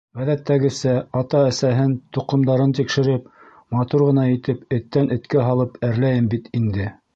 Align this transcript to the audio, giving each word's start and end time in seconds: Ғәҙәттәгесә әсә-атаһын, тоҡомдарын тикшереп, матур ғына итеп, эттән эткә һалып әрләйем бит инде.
Ғәҙәттәгесә 0.19 0.93
әсә-атаһын, 1.19 1.93
тоҡомдарын 2.17 2.73
тикшереп, 2.79 3.29
матур 3.77 4.07
ғына 4.09 4.25
итеп, 4.39 4.67
эттән 4.81 5.15
эткә 5.19 5.47
һалып 5.51 5.81
әрләйем 5.93 6.35
бит 6.37 6.53
инде. 6.63 6.93